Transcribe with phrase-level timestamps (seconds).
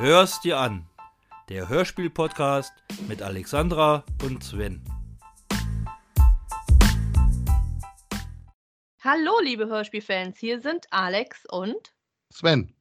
[0.00, 0.86] Hör's dir an.
[1.48, 2.72] Der Hörspiel-Podcast
[3.08, 4.84] mit Alexandra und Sven.
[9.02, 11.96] Hallo, liebe Hörspielfans, hier sind Alex und
[12.30, 12.76] Sven.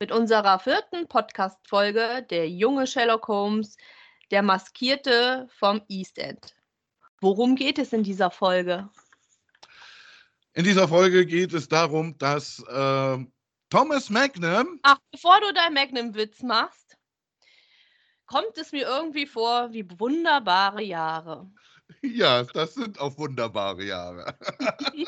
[0.00, 3.76] Mit unserer vierten Podcast-Folge Der junge Sherlock Holmes,
[4.30, 6.54] der Maskierte vom East End.
[7.20, 8.88] Worum geht es in dieser Folge?
[10.54, 13.18] In dieser Folge geht es darum, dass äh,
[13.72, 14.78] Thomas Magnum.
[14.82, 16.98] Ach, bevor du deinen Magnum-Witz machst,
[18.26, 21.50] kommt es mir irgendwie vor wie wunderbare Jahre.
[22.02, 24.36] Ja, das sind auch wunderbare Jahre.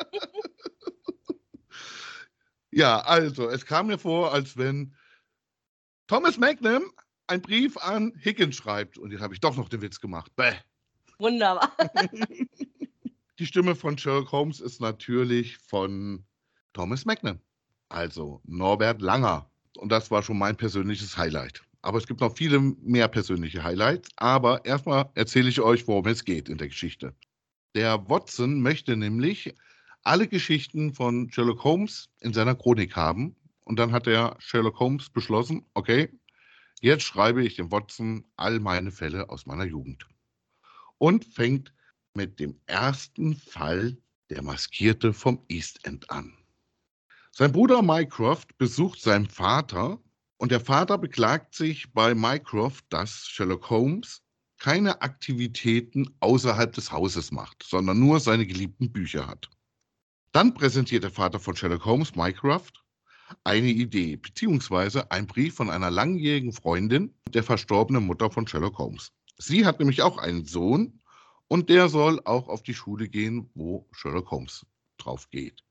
[2.71, 4.95] ja, also, es kam mir vor, als wenn
[6.07, 6.93] Thomas Magnum
[7.27, 8.99] einen Brief an Higgins schreibt.
[8.99, 10.31] Und jetzt habe ich doch noch den Witz gemacht.
[10.37, 10.53] Bäh.
[11.19, 11.75] Wunderbar.
[13.39, 16.25] Die Stimme von Sherlock Holmes ist natürlich von
[16.75, 17.41] Thomas Magnum
[17.95, 19.49] also Norbert Langer.
[19.79, 21.63] Und das war schon mein persönliches Highlight.
[21.83, 24.11] Aber es gibt noch viele mehr persönliche Highlights.
[24.17, 27.15] Aber erstmal erzähle ich euch, worum es geht in der Geschichte.
[27.75, 29.55] Der Watson möchte nämlich
[30.03, 33.37] alle Geschichten von Sherlock Holmes in seiner Chronik haben.
[33.65, 36.09] Und dann hat der Sherlock Holmes beschlossen, okay,
[36.81, 40.07] jetzt schreibe ich dem Watson all meine Fälle aus meiner Jugend.
[40.99, 41.73] Und fängt
[42.15, 43.97] mit dem ersten Fall
[44.31, 46.37] der Maskierte vom East End an.
[47.37, 49.99] Sein Bruder Mycroft besucht seinen Vater
[50.37, 54.23] und der Vater beklagt sich bei Mycroft, dass Sherlock Holmes
[54.61, 59.51] keine Aktivitäten außerhalb des Hauses macht, sondern nur seine geliebten Bücher hat.
[60.31, 62.85] Dann präsentiert der Vater von Sherlock Holmes, Mycroft,
[63.43, 69.11] eine Idee beziehungsweise ein Brief von einer langjährigen Freundin der verstorbenen Mutter von Sherlock Holmes.
[69.39, 71.01] Sie hat nämlich auch einen Sohn
[71.49, 74.65] und der soll auch auf die Schule gehen, wo Sherlock Holmes
[74.99, 75.65] drauf geht.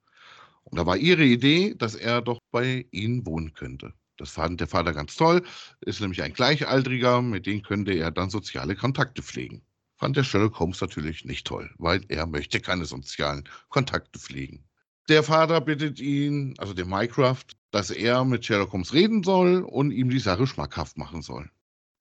[0.64, 3.94] Und da war ihre Idee, dass er doch bei ihnen wohnen könnte.
[4.18, 5.44] Das fand der Vater ganz toll,
[5.82, 9.66] ist nämlich ein Gleichaltriger, mit dem könnte er dann soziale Kontakte pflegen.
[9.98, 14.64] Fand der Sherlock Holmes natürlich nicht toll, weil er möchte keine sozialen Kontakte pflegen.
[15.10, 19.92] Der Vater bittet ihn, also den Mycroft, dass er mit Sherlock Holmes reden soll und
[19.92, 21.50] ihm die Sache schmackhaft machen soll.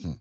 [0.00, 0.20] Hm.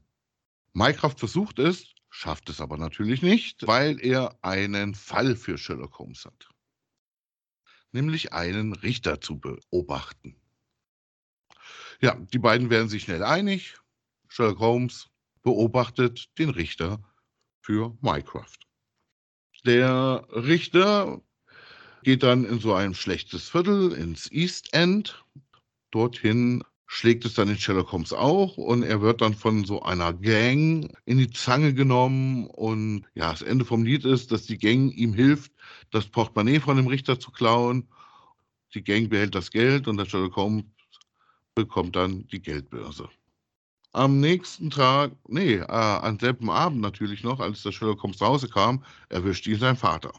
[0.73, 6.25] Mycroft versucht es, schafft es aber natürlich nicht, weil er einen Fall für Sherlock Holmes
[6.25, 6.50] hat
[7.91, 10.35] nämlich einen Richter zu beobachten.
[12.01, 13.75] Ja, die beiden werden sich schnell einig.
[14.27, 15.09] Sherlock Holmes
[15.43, 16.99] beobachtet den Richter
[17.61, 18.67] für Mycroft.
[19.65, 21.21] Der Richter
[22.03, 25.23] geht dann in so ein schlechtes Viertel ins East End.
[25.91, 26.63] Dorthin
[26.93, 30.93] schlägt es dann in Sherlock Holmes auch und er wird dann von so einer Gang
[31.05, 35.13] in die Zange genommen und ja, das Ende vom Lied ist, dass die Gang ihm
[35.13, 35.53] hilft,
[35.91, 37.87] das Portemonnaie von dem Richter zu klauen.
[38.73, 40.65] Die Gang behält das Geld und der Sherlock Holmes
[41.55, 43.07] bekommt dann die Geldbörse.
[43.93, 48.27] Am nächsten Tag, nee, äh, am selben Abend natürlich noch, als der Sherlock Holmes nach
[48.27, 50.11] Hause kam, erwischt ihn sein Vater.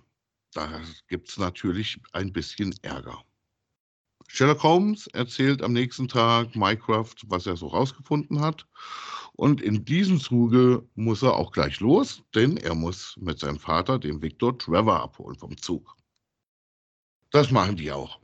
[0.54, 3.22] Da gibt es natürlich ein bisschen Ärger.
[4.28, 8.66] Sherlock Holmes erzählt am nächsten Tag Mycroft, was er so rausgefunden hat.
[9.34, 13.98] Und in diesem Zuge muss er auch gleich los, denn er muss mit seinem Vater
[13.98, 15.96] den Victor Trevor abholen vom Zug.
[17.30, 18.20] Das machen die auch.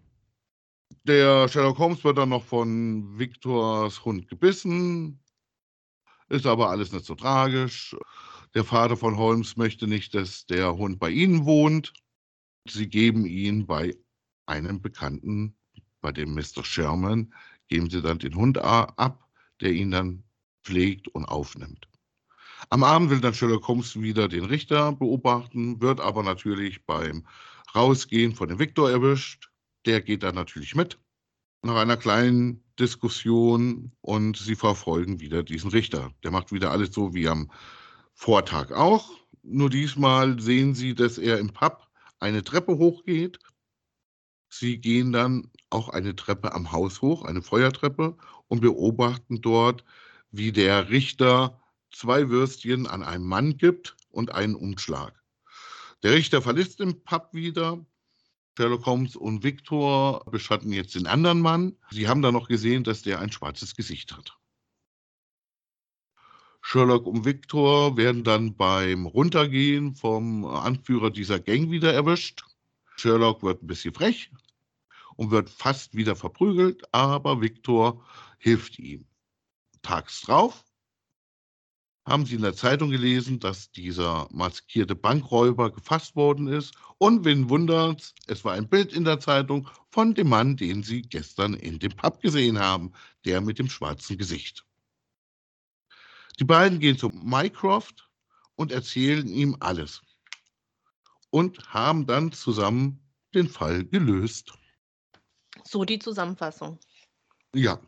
[1.04, 5.22] Der Sherlock Holmes wird dann noch von Victors Hund gebissen,
[6.28, 7.96] ist aber alles nicht so tragisch.
[8.54, 11.92] Der Vater von Holmes möchte nicht, dass der Hund bei ihnen wohnt.
[12.68, 13.96] Sie geben ihn bei
[14.46, 15.57] einem Bekannten
[16.00, 16.64] bei dem Mr.
[16.64, 17.32] Sherman
[17.68, 19.28] geben sie dann den Hund ab,
[19.60, 20.24] der ihn dann
[20.64, 21.88] pflegt und aufnimmt.
[22.70, 27.26] Am Abend will dann Sherlock Holmes wieder den Richter beobachten, wird aber natürlich beim
[27.74, 29.50] Rausgehen von dem Victor erwischt.
[29.86, 30.98] Der geht dann natürlich mit.
[31.62, 36.12] Nach einer kleinen Diskussion und sie verfolgen wieder diesen Richter.
[36.22, 37.50] Der macht wieder alles so wie am
[38.14, 39.10] Vortag auch.
[39.42, 41.88] Nur diesmal sehen sie, dass er im Pub
[42.18, 43.38] eine Treppe hochgeht
[44.50, 48.16] Sie gehen dann auch eine Treppe am Haus hoch, eine Feuertreppe,
[48.48, 49.84] und beobachten dort,
[50.30, 51.60] wie der Richter
[51.90, 55.22] zwei Würstchen an einen Mann gibt und einen Umschlag.
[56.02, 57.84] Der Richter verlässt den Pub wieder.
[58.56, 61.76] Sherlock Holmes und Victor beschatten jetzt den anderen Mann.
[61.90, 64.36] Sie haben dann noch gesehen, dass der ein schwarzes Gesicht hat.
[66.60, 72.44] Sherlock und Victor werden dann beim Runtergehen vom Anführer dieser Gang wieder erwischt.
[72.96, 74.30] Sherlock wird ein bisschen frech
[75.18, 78.04] und wird fast wieder verprügelt, aber Victor
[78.38, 79.04] hilft ihm.
[79.82, 80.64] Tags drauf
[82.06, 86.74] haben Sie in der Zeitung gelesen, dass dieser maskierte Bankräuber gefasst worden ist.
[86.98, 91.02] Und wen wundert's, es war ein Bild in der Zeitung von dem Mann, den Sie
[91.02, 92.92] gestern in dem Pub gesehen haben,
[93.24, 94.64] der mit dem schwarzen Gesicht.
[96.38, 98.08] Die beiden gehen zu Mycroft
[98.54, 100.00] und erzählen ihm alles.
[101.30, 103.02] Und haben dann zusammen
[103.34, 104.54] den Fall gelöst.
[105.68, 106.78] So die Zusammenfassung.
[107.54, 107.78] Ja.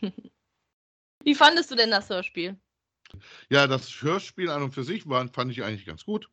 [1.24, 2.56] Wie fandest du denn das Hörspiel?
[3.48, 6.30] Ja, das Hörspiel an und für sich war, fand ich eigentlich ganz gut.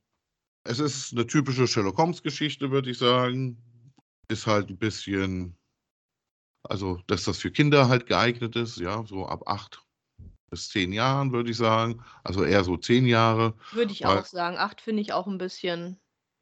[0.65, 3.57] Es ist eine typische Sherlock Holmes-Geschichte, würde ich sagen.
[4.29, 5.57] Ist halt ein bisschen,
[6.63, 9.81] also, dass das für Kinder halt geeignet ist, ja, so ab acht
[10.51, 12.03] bis zehn Jahren, würde ich sagen.
[12.23, 13.57] Also eher so zehn Jahre.
[13.71, 14.57] Würde ich Weil- auch sagen.
[14.57, 15.99] Acht finde ich auch ein bisschen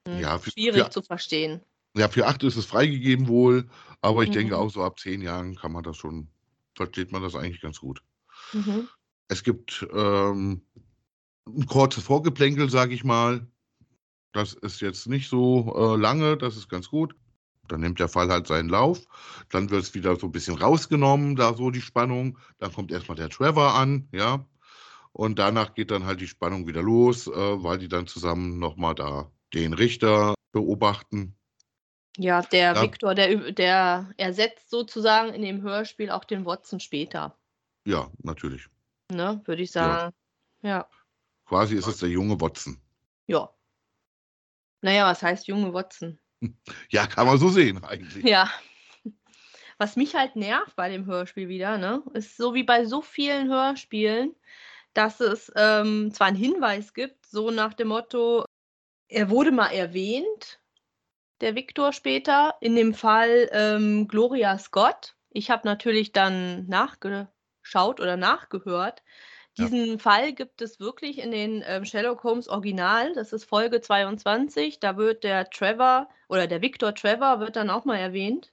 [0.08, 1.64] hm, Ja, für- schwierig für- zu verstehen.
[1.96, 3.70] Ja, für acht ist es freigegeben wohl,
[4.02, 4.60] aber ich denke Mhm.
[4.60, 6.28] auch so ab zehn Jahren kann man das schon,
[6.76, 8.04] versteht man das eigentlich ganz gut.
[8.54, 8.88] Mhm.
[9.30, 10.62] Es gibt ähm,
[11.48, 13.48] ein kurzes Vorgeplänkel, sage ich mal.
[14.34, 17.16] Das ist jetzt nicht so äh, lange, das ist ganz gut.
[17.68, 19.00] Dann nimmt der Fall halt seinen Lauf.
[19.50, 22.38] Dann wird es wieder so ein bisschen rausgenommen, da so die Spannung.
[22.60, 24.46] Dann kommt erstmal der Trevor an, ja.
[25.14, 28.94] Und danach geht dann halt die Spannung wieder los, äh, weil die dann zusammen nochmal
[28.96, 31.35] da den Richter beobachten.
[32.18, 32.82] Ja, der Ja.
[32.82, 37.38] Viktor, der, der ersetzt sozusagen in dem Hörspiel auch den Watson später.
[37.86, 38.68] Ja, natürlich.
[39.12, 39.98] Ne, würde ich Ja.
[40.00, 40.16] sagen.
[40.62, 40.90] Ja.
[41.46, 42.80] Quasi ist es der junge Watson.
[43.28, 43.50] Ja.
[44.82, 46.20] Naja, was heißt junge Watson?
[46.90, 48.24] Ja, kann man so sehen eigentlich.
[48.24, 48.50] Ja.
[49.78, 53.50] Was mich halt nervt bei dem Hörspiel wieder, ne, ist so wie bei so vielen
[53.50, 54.34] Hörspielen,
[54.94, 58.46] dass es ähm, zwar einen Hinweis gibt, so nach dem Motto,
[59.10, 60.62] er wurde mal erwähnt,
[61.42, 65.16] der Viktor später, in dem Fall ähm, Gloria Scott.
[65.30, 69.04] Ich habe natürlich dann nachgeschaut oder nachgehört.
[69.58, 69.66] Ja.
[69.66, 73.14] Diesen Fall gibt es wirklich in den ähm, Sherlock Holmes Original.
[73.14, 74.80] Das ist Folge 22.
[74.80, 78.52] Da wird der Trevor oder der Victor Trevor wird dann auch mal erwähnt.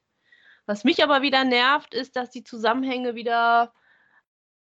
[0.67, 3.73] Was mich aber wieder nervt, ist, dass die Zusammenhänge wieder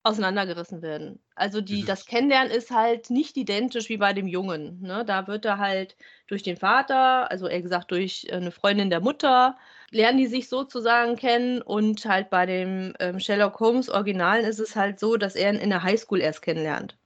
[0.07, 1.19] auseinandergerissen werden.
[1.35, 4.81] Also die, das Kennenlernen ist halt nicht identisch wie bei dem Jungen.
[4.81, 5.03] Ne?
[5.05, 9.01] Da wird er halt durch den Vater, also eher gesagt durch äh, eine Freundin der
[9.01, 9.57] Mutter,
[9.91, 14.75] lernen die sich sozusagen kennen und halt bei dem ähm, Sherlock Holmes Originalen ist es
[14.75, 16.97] halt so, dass er ihn in der Highschool erst kennenlernt.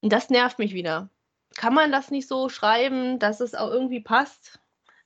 [0.00, 1.10] Und das nervt mich wieder.
[1.56, 4.60] Kann man das nicht so schreiben, dass es auch irgendwie passt?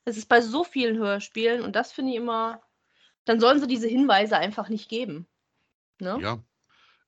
[0.04, 2.62] Es ist bei so vielen Hörspielen und das finde ich immer,
[3.24, 5.26] dann sollen sie diese Hinweise einfach nicht geben.
[5.98, 6.18] Ne?
[6.20, 6.38] Ja,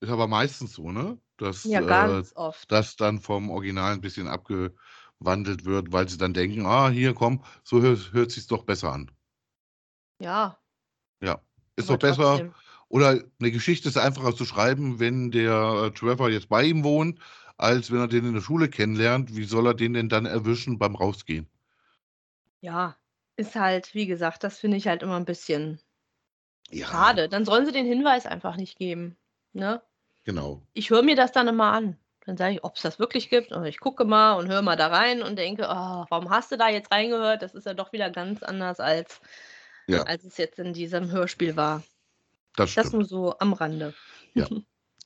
[0.01, 1.19] ist aber meistens so, ne?
[1.37, 2.69] Dass, Ja, äh, ganz oft.
[2.69, 7.45] das dann vom Original ein bisschen abgewandelt wird, weil sie dann denken, ah, hier, komm,
[7.65, 9.11] so hört, hört sich doch besser an.
[10.21, 10.61] Ja.
[11.23, 11.41] Ja,
[11.77, 12.41] ist aber doch besser.
[12.41, 12.55] trotzdem.
[12.89, 17.21] Oder eine Geschichte ist einfacher zu schreiben, wenn der äh, Trevor jetzt bei ihm wohnt,
[17.57, 19.37] als wenn er den in der Schule kennenlernt.
[19.37, 21.49] Wie soll er den denn dann erwischen beim Rausgehen?
[22.61, 22.97] Ja,
[23.37, 25.81] ist halt, wie gesagt, das finde ich halt immer ein bisschen
[26.71, 27.29] Ja, schade.
[27.29, 29.17] Dann sollen sie den Hinweis einfach nicht geben.
[29.53, 29.83] Ne?
[30.29, 30.61] Genau.
[30.75, 31.97] Ich höre mir das dann immer an.
[32.27, 33.51] Dann sage ich, ob es das wirklich gibt.
[33.51, 36.59] Und ich gucke mal und höre mal da rein und denke, oh, warum hast du
[36.59, 37.41] da jetzt reingehört?
[37.41, 39.23] Das ist ja doch wieder ganz anders, als,
[39.87, 40.03] Ja.
[40.03, 41.83] als es jetzt in diesem Hörspiel war.
[42.57, 42.93] Das Das stimmt.
[42.93, 43.95] nur so am Rande.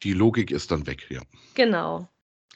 [0.03, 1.21] Die Logik ist dann weg, ja.
[1.55, 2.09] Genau.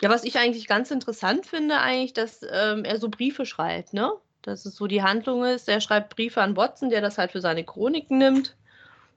[0.03, 4.11] Ja, was ich eigentlich ganz interessant finde, eigentlich, dass ähm, er so Briefe schreibt, ne?
[4.43, 5.69] Dass es so die Handlung ist.
[5.69, 8.57] Er schreibt Briefe an Watson, der das halt für seine Chroniken nimmt.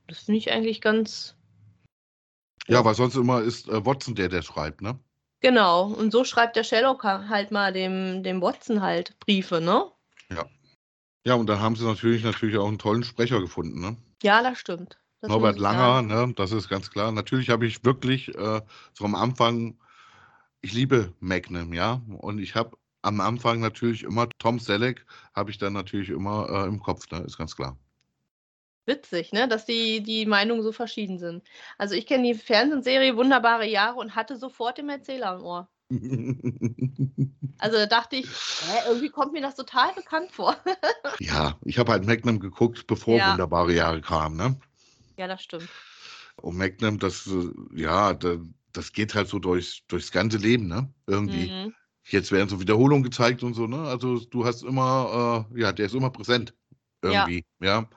[0.06, 1.36] Das finde ich eigentlich ganz
[2.70, 5.00] Ja, weil sonst immer ist äh, Watson der, der schreibt, ne?
[5.42, 5.86] genau.
[5.88, 9.86] Und so schreibt der Sherlock ha- halt mal dem, dem Watson halt Briefe, ne?
[11.26, 13.98] Ja, und dann haben sie natürlich, natürlich auch einen tollen Sprecher gefunden, ne?
[14.24, 14.98] Ja, das stimmt.
[15.22, 17.12] Das Norbert Langer, ne, das ist ganz klar.
[17.12, 18.62] Natürlich habe ich wirklich äh,
[18.94, 19.78] so am Anfang,
[20.62, 25.58] ich liebe Magnum, ja, und ich habe am Anfang natürlich immer Tom Selleck, habe ich
[25.58, 27.78] dann natürlich immer äh, im Kopf, ne, ist ganz klar.
[28.90, 29.48] Witzig, ne?
[29.48, 31.44] Dass die, die Meinungen so verschieden sind.
[31.78, 35.70] Also ich kenne die Fernsehserie Wunderbare Jahre und hatte sofort den Erzähler im Ohr.
[37.60, 40.56] Also da dachte ich, hä, irgendwie kommt mir das total bekannt vor.
[41.20, 43.32] ja, ich habe halt Magnum geguckt, bevor Ja.
[43.32, 44.60] wunderbare Jahre kamen, ne?
[45.18, 45.70] ja, das stimmt.
[46.42, 48.38] Und Magnum, das, äh, ja, da,
[48.72, 50.92] das geht halt so durchs, durchs ganze Leben, ne?
[51.08, 51.52] Irgendwie.
[51.52, 51.74] Mhm.
[52.06, 53.82] Jetzt werden so Wiederholungen gezeigt und so, ne?
[53.82, 56.54] Also du hast immer, äh, ja, der ist immer präsent.
[57.04, 57.12] Ja.
[57.12, 57.90] Irgendwie, ja.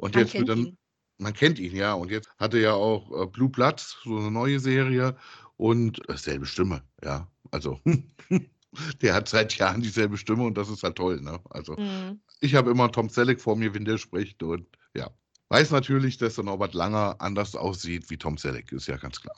[0.00, 0.78] Und Man jetzt wird kennt dann, ihn.
[1.18, 1.92] man kennt ihn, ja.
[1.94, 5.16] Und jetzt hat er ja auch äh, Blue Blood, so eine neue Serie
[5.56, 7.28] und äh, selbe Stimme, ja.
[7.50, 7.80] Also
[9.02, 11.40] der hat seit Jahren dieselbe Stimme und das ist halt toll, ne?
[11.50, 12.20] Also Mhm.
[12.40, 14.66] ich habe immer Tom Selleck vor mir, wenn der spricht und
[14.96, 15.10] ja.
[15.50, 19.36] Weiß natürlich, dass der Norbert Langer anders aussieht wie Tom Selleck, ist ja ganz klar.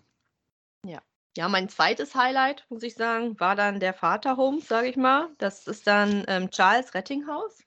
[1.37, 5.31] Ja, mein zweites Highlight, muss ich sagen, war dann der Vater Holmes, sage ich mal.
[5.39, 7.65] Das ist dann ähm, Charles Rettinghaus.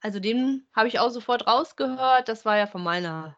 [0.00, 2.28] Also den habe ich auch sofort rausgehört.
[2.28, 3.36] Das war ja von meiner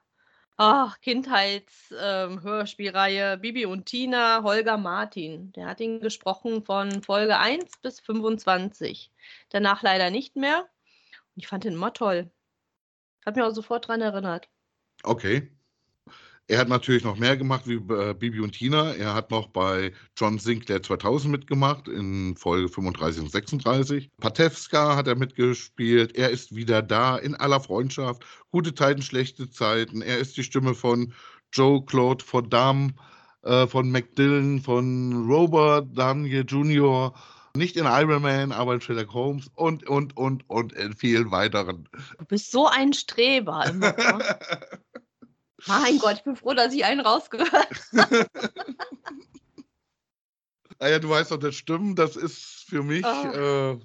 [0.57, 5.51] Ach, Kindheits-Hörspielreihe Bibi und Tina, Holger Martin.
[5.53, 9.11] Der hat ihn gesprochen von Folge 1 bis 25.
[9.49, 10.69] Danach leider nicht mehr.
[11.35, 12.31] Und ich fand ihn immer toll.
[13.25, 14.49] Hat mich auch sofort dran erinnert.
[15.03, 15.51] Okay.
[16.49, 18.93] Er hat natürlich noch mehr gemacht wie äh, Bibi und Tina.
[18.95, 24.11] Er hat noch bei John Sinclair 2000 mitgemacht in Folge 35 und 36.
[24.21, 26.17] Patewska hat er mitgespielt.
[26.17, 28.25] Er ist wieder da in aller Freundschaft.
[28.51, 30.03] Gute Zeiten, schlechte Zeiten.
[30.03, 31.15] Er ist die Stimme von
[31.53, 32.95] Joe Claude Van Damme,
[33.43, 37.15] äh, von McDillan, von Robert Daniel Jr.,
[37.55, 41.87] nicht in Iron Man, aber in Sherlock Holmes und, und, und, und in vielen weiteren.
[42.19, 43.95] Du bist so ein Streber immer.
[45.67, 47.53] Mein Gott, ich bin froh, dass ich einen rausgehört
[47.97, 48.27] habe.
[50.81, 53.05] naja, du weißt doch, das Stimmen, das ist für mich.
[53.05, 53.79] Oh, äh,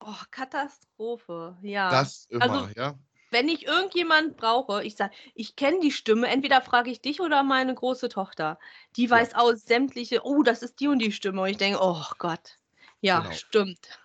[0.00, 1.90] oh Katastrophe, ja.
[1.90, 2.98] Das immer, also, ja.
[3.30, 7.42] Wenn ich irgendjemand brauche, ich sage, ich kenne die Stimme, entweder frage ich dich oder
[7.42, 8.58] meine große Tochter.
[8.96, 9.38] Die weiß ja.
[9.38, 11.42] aus sämtliche, oh, das ist die und die Stimme.
[11.42, 12.58] Und ich denke, oh Gott,
[13.00, 13.34] ja, genau.
[13.34, 14.00] stimmt.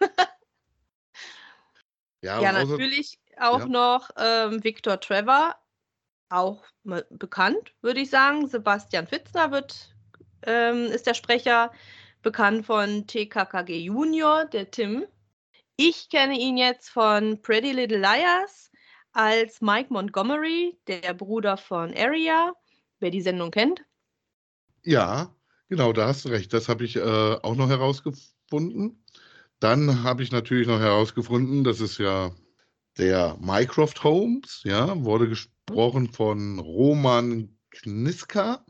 [2.21, 3.67] ja, ja natürlich auch ja.
[3.67, 5.55] noch ähm, Victor Trevor,
[6.31, 8.47] auch bekannt, würde ich sagen.
[8.47, 9.95] Sebastian Fitzner wird,
[10.43, 11.71] ähm, ist der Sprecher,
[12.21, 15.05] bekannt von TKKG Junior, der Tim.
[15.75, 18.71] Ich kenne ihn jetzt von Pretty Little Liars
[19.13, 22.53] als Mike Montgomery, der Bruder von Aria,
[22.99, 23.83] wer die Sendung kennt.
[24.83, 25.35] Ja,
[25.69, 26.53] genau, da hast du recht.
[26.53, 29.03] Das habe ich äh, auch noch herausgefunden.
[29.59, 32.31] Dann habe ich natürlich noch herausgefunden, das ist ja
[32.97, 35.27] der Mycroft Holmes, ja, wurde
[35.71, 38.65] gesprochen von Roman Kniska.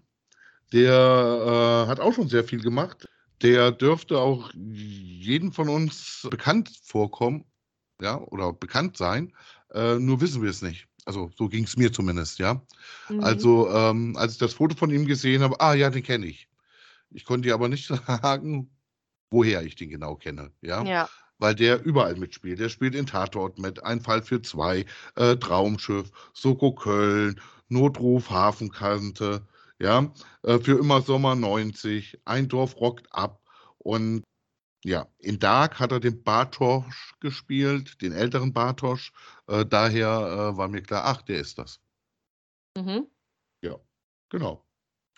[0.72, 3.08] Der äh, hat auch schon sehr viel gemacht.
[3.42, 7.46] Der dürfte auch jedem von uns bekannt vorkommen,
[8.00, 9.34] ja, oder bekannt sein.
[9.74, 10.88] Äh, nur wissen wir es nicht.
[11.06, 12.62] Also so ging es mir zumindest, ja.
[13.10, 13.24] Mhm.
[13.24, 16.48] Also ähm, als ich das Foto von ihm gesehen habe, ah ja, den kenne ich.
[17.10, 18.70] Ich konnte dir aber nicht sagen,
[19.32, 20.84] woher ich den genau kenne, ja.
[20.84, 21.10] Ja
[21.42, 22.60] weil der überall mitspielt.
[22.60, 29.46] Der spielt in Tatort mit, Ein Fall für zwei, äh, Traumschiff, Soko Köln, Notruf Hafenkante,
[29.80, 33.42] ja, äh, für immer Sommer 90, Ein Dorf rockt ab
[33.80, 34.24] und
[34.84, 39.12] ja, in Dark hat er den Bartosch gespielt, den älteren Bartosch.
[39.48, 41.80] Äh, daher äh, war mir klar, ach, der ist das.
[42.76, 43.08] Mhm.
[43.64, 43.78] Ja,
[44.30, 44.64] genau.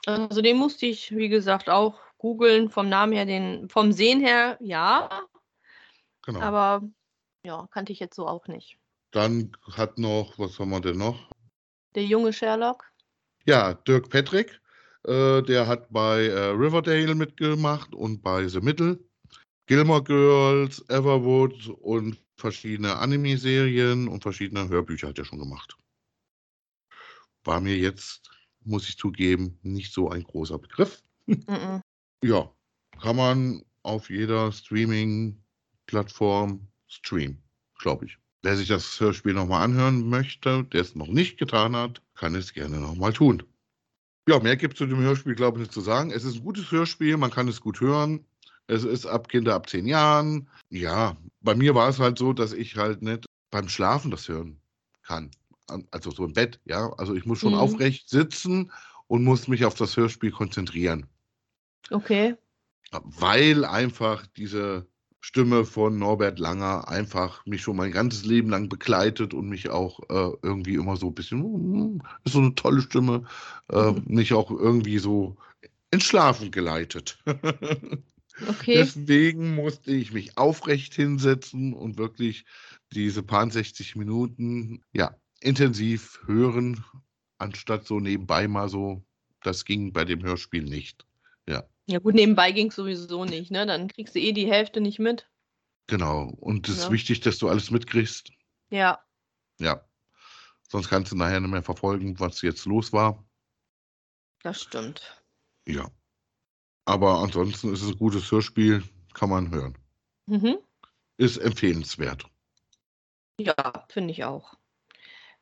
[0.06, 2.70] Also den musste ich, wie gesagt, auch googeln.
[2.70, 5.26] Vom Namen her, den, vom Sehen her, ja.
[6.26, 6.40] Genau.
[6.40, 6.82] Aber
[7.46, 8.78] ja, kannte ich jetzt so auch nicht.
[9.12, 11.30] Dann hat noch, was haben wir denn noch?
[11.96, 12.92] Der junge Sherlock.
[13.46, 14.60] Ja, Dirk Patrick.
[15.06, 19.00] Äh, der hat bei äh, Riverdale mitgemacht und bei The Middle.
[19.68, 25.78] Gilmore Girls, Everwood und verschiedene Anime-Serien und verschiedene Hörbücher hat er schon gemacht.
[27.44, 28.30] War mir jetzt,
[28.62, 31.04] muss ich zugeben, nicht so ein großer Begriff.
[31.26, 31.82] Mm -mm.
[32.24, 32.54] ja,
[33.02, 35.43] kann man auf jeder Streaming-
[35.86, 37.38] Plattform Stream,
[37.80, 38.18] glaube ich.
[38.42, 42.54] Wer sich das Hörspiel nochmal anhören möchte, der es noch nicht getan hat, kann es
[42.54, 43.44] gerne nochmal tun.
[44.28, 46.12] Ja, mehr gibt es zu dem Hörspiel, glaube ich, nicht zu sagen.
[46.12, 48.26] Es ist ein gutes Hörspiel, man kann es gut hören.
[48.68, 50.50] Es ist ab Kinder ab zehn Jahren.
[50.70, 54.60] Ja, bei mir war es halt so, dass ich halt nicht beim Schlafen das hören
[55.04, 55.32] kann.
[55.92, 56.92] Also so im Bett, ja.
[56.94, 57.60] Also ich muss schon mhm.
[57.60, 58.72] aufrecht sitzen
[59.08, 61.08] und muss mich auf das Hörspiel konzentrieren.
[61.90, 62.36] Okay.
[62.92, 64.88] Weil einfach diese
[65.26, 70.02] Stimme von Norbert Langer einfach mich schon mein ganzes Leben lang begleitet und mich auch
[70.10, 73.24] äh, irgendwie immer so ein bisschen, mm, ist so eine tolle Stimme,
[73.72, 74.04] äh, mhm.
[74.06, 75.38] mich auch irgendwie so
[75.92, 77.18] ins Schlafen geleitet.
[78.50, 78.78] Okay.
[78.78, 82.46] Deswegen musste ich mich aufrecht hinsetzen und wirklich
[82.92, 86.84] diese paar 60 Minuten, ja, intensiv hören,
[87.38, 89.04] anstatt so nebenbei mal so.
[89.44, 91.06] Das ging bei dem Hörspiel nicht.
[91.86, 91.94] Ja.
[91.96, 93.66] Ja gut, nebenbei ging es sowieso nicht, ne?
[93.66, 95.30] Dann kriegst du eh die Hälfte nicht mit.
[95.88, 96.30] Genau.
[96.40, 98.32] Und es ist wichtig, dass du alles mitkriegst.
[98.70, 99.04] Ja.
[99.60, 99.84] Ja.
[100.70, 103.24] Sonst kannst du nachher nicht mehr verfolgen, was jetzt los war.
[104.44, 105.24] Das stimmt.
[105.68, 105.92] Ja.
[106.86, 109.78] Aber ansonsten ist es ein gutes Hörspiel, kann man hören.
[110.26, 110.58] Mhm.
[111.18, 112.26] Ist empfehlenswert.
[113.40, 114.58] Ja, finde ich auch.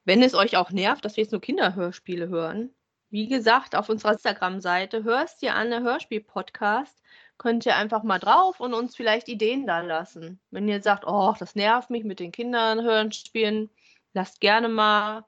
[0.04, 2.74] Wenn es euch auch nervt, dass wir jetzt nur Kinderhörspiele hören,
[3.12, 6.98] wie gesagt, auf unserer Instagram-Seite hörst dir an, der Hörspiel-Podcast,
[7.38, 10.40] könnt ihr einfach mal drauf und uns vielleicht Ideen da lassen.
[10.50, 13.70] Wenn ihr sagt, oh, das nervt mich mit den Kindern hören, spielen,
[14.14, 15.26] lasst gerne mal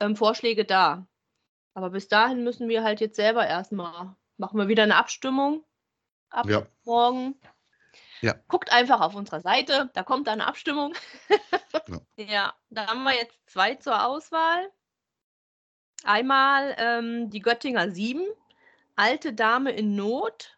[0.00, 1.06] ähm, Vorschläge da.
[1.74, 5.64] Aber bis dahin müssen wir halt jetzt selber erstmal, machen wir wieder eine Abstimmung
[6.30, 6.66] ab ja.
[6.84, 7.34] morgen.
[8.20, 8.34] Ja.
[8.48, 10.94] Guckt einfach auf unserer Seite, da kommt eine Abstimmung.
[11.88, 12.24] ja.
[12.24, 14.70] ja, da haben wir jetzt zwei zur Auswahl.
[16.04, 18.26] Einmal ähm, die Göttinger Sieben,
[18.96, 20.56] Alte Dame in Not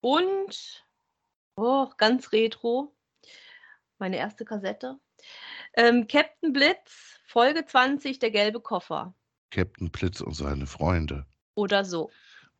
[0.00, 0.84] und,
[1.56, 2.94] oh, ganz retro,
[3.98, 4.98] meine erste Kassette,
[5.74, 9.14] ähm, Captain Blitz, Folge 20, der gelbe Koffer.
[9.50, 11.26] Captain Blitz und seine Freunde.
[11.54, 12.10] Oder so.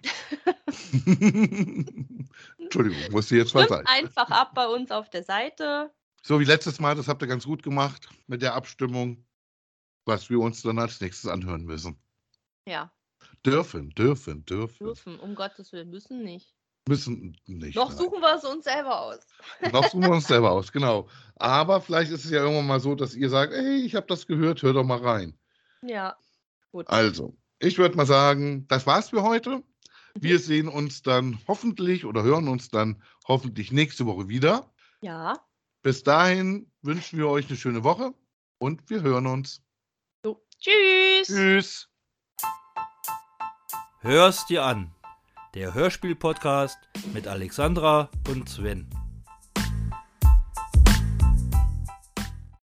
[2.59, 3.87] Entschuldigung, muss ich jetzt mal Stimmt sein.
[3.87, 5.93] einfach ab bei uns auf der Seite.
[6.23, 9.26] So wie letztes Mal, das habt ihr ganz gut gemacht mit der Abstimmung,
[10.07, 11.99] was wir uns dann als nächstes anhören müssen.
[12.67, 12.91] Ja,
[13.45, 14.87] Dürfen, dürfen, dürfen.
[14.87, 16.53] dürfen, um Gottes Willen, müssen nicht.
[16.89, 17.77] Müssen nicht.
[17.77, 17.99] Noch nein.
[17.99, 19.19] suchen wir es uns selber aus.
[19.73, 21.09] Noch suchen wir uns selber aus, genau.
[21.37, 24.27] Aber vielleicht ist es ja irgendwann mal so, dass ihr sagt, ey, ich habe das
[24.27, 25.39] gehört, hör doch mal rein.
[25.83, 26.17] Ja,
[26.71, 26.89] gut.
[26.89, 29.63] Also, ich würde mal sagen, das war's für heute.
[30.15, 34.73] Wir sehen uns dann hoffentlich oder hören uns dann hoffentlich nächste Woche wieder.
[35.01, 35.35] Ja,
[35.83, 38.15] Bis dahin wünschen wir euch eine schöne Woche
[38.59, 39.63] und wir hören uns.
[40.67, 41.29] Tschüss.
[41.29, 41.89] Tschüss.
[44.01, 44.91] Hör's dir an.
[45.55, 46.77] Der Hörspiel-Podcast
[47.15, 48.91] mit Alexandra und Sven.